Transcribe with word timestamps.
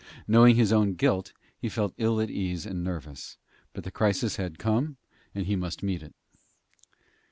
Knowing 0.27 0.55
his 0.55 0.73
own 0.73 0.95
guilt, 0.95 1.31
he 1.59 1.69
felt 1.69 1.93
ill 1.99 2.19
at 2.19 2.31
ease 2.31 2.65
and 2.65 2.83
nervous; 2.83 3.37
but 3.71 3.83
the 3.83 3.91
crisis 3.91 4.37
had 4.37 4.57
come 4.57 4.97
and 5.35 5.45
he 5.45 5.55
must 5.55 5.83
meet 5.83 6.01
it. 6.01 6.15